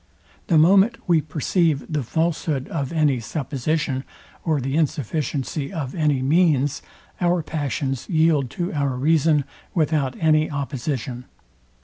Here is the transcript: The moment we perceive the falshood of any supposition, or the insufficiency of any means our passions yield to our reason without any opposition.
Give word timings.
The 0.47 0.57
moment 0.57 0.97
we 1.05 1.21
perceive 1.21 1.85
the 1.87 2.01
falshood 2.01 2.67
of 2.69 2.91
any 2.91 3.19
supposition, 3.19 4.03
or 4.43 4.59
the 4.59 4.75
insufficiency 4.75 5.71
of 5.71 5.93
any 5.93 6.23
means 6.23 6.81
our 7.21 7.43
passions 7.43 8.09
yield 8.09 8.49
to 8.49 8.73
our 8.73 8.95
reason 8.95 9.43
without 9.75 10.15
any 10.19 10.49
opposition. 10.49 11.25